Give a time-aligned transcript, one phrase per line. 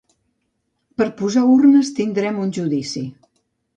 [1.01, 3.05] Per posar urnes tindrem un judici.